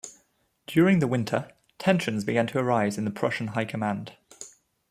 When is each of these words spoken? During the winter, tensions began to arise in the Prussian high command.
During 0.65 0.97
the 0.97 1.05
winter, 1.07 1.51
tensions 1.77 2.23
began 2.23 2.47
to 2.47 2.57
arise 2.57 2.97
in 2.97 3.05
the 3.05 3.11
Prussian 3.11 3.49
high 3.49 3.65
command. 3.65 4.13